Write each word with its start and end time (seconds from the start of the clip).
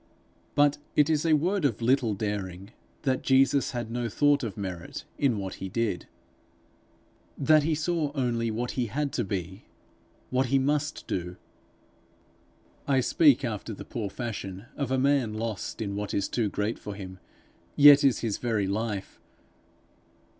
But 0.55 0.79
it 0.95 1.11
is 1.11 1.27
a 1.27 1.33
word 1.35 1.63
of 1.63 1.79
little 1.79 2.15
daring, 2.15 2.71
that 3.03 3.21
Jesus 3.21 3.69
had 3.69 3.91
no 3.91 4.09
thought 4.09 4.41
of 4.41 4.57
merit 4.57 5.05
in 5.19 5.37
what 5.37 5.53
he 5.61 5.69
did 5.69 6.07
that 7.37 7.61
he 7.61 7.75
saw 7.75 8.11
only 8.15 8.49
what 8.49 8.71
he 8.71 8.87
had 8.87 9.13
to 9.13 9.23
be, 9.23 9.65
what 10.31 10.47
he 10.47 10.57
must 10.57 11.05
do. 11.05 11.35
I 12.87 12.99
speak 12.99 13.45
after 13.45 13.75
the 13.75 13.85
poor 13.85 14.09
fashion 14.09 14.65
of 14.75 14.89
a 14.89 14.97
man 14.97 15.35
lost 15.35 15.83
in 15.83 15.95
what 15.95 16.15
is 16.15 16.27
too 16.27 16.49
great 16.49 16.79
for 16.79 16.95
him, 16.95 17.19
yet 17.75 18.03
is 18.03 18.21
his 18.21 18.39
very 18.39 18.65
life. 18.65 19.19